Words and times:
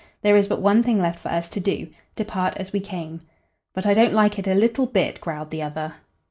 There 0.23 0.35
is 0.35 0.47
but 0.47 0.59
one 0.63 0.81
thing 0.81 0.99
left 0.99 1.19
for 1.19 1.29
us 1.29 1.47
to 1.49 1.59
do 1.59 1.89
depart 2.15 2.55
as 2.57 2.73
we 2.73 2.79
came." 2.79 3.21
"But 3.75 3.85
I 3.85 3.93
don't 3.93 4.13
like 4.15 4.39
it 4.39 4.47
a 4.47 4.55
little 4.55 4.87
bit," 4.87 5.21
growled 5.21 5.51
the 5.51 5.61
other. 5.61 5.93